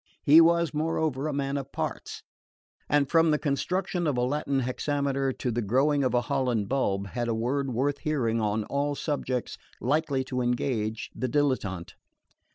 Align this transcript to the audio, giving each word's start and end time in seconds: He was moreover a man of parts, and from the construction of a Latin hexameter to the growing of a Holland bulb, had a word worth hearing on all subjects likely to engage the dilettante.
He 0.23 0.41
was 0.41 0.73
moreover 0.73 1.27
a 1.27 1.31
man 1.31 1.57
of 1.57 1.71
parts, 1.71 2.23
and 2.89 3.07
from 3.07 3.29
the 3.29 3.37
construction 3.37 4.07
of 4.07 4.17
a 4.17 4.21
Latin 4.23 4.61
hexameter 4.61 5.31
to 5.33 5.51
the 5.51 5.61
growing 5.61 6.03
of 6.03 6.15
a 6.15 6.21
Holland 6.21 6.67
bulb, 6.67 7.05
had 7.09 7.27
a 7.27 7.35
word 7.35 7.71
worth 7.71 7.99
hearing 7.99 8.41
on 8.41 8.63
all 8.63 8.95
subjects 8.95 9.59
likely 9.79 10.23
to 10.23 10.41
engage 10.41 11.11
the 11.13 11.29
dilettante. 11.29 11.93